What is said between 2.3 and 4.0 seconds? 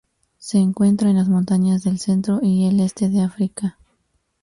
y el este de África.